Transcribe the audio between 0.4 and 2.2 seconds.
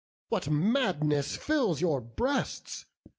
madness fills your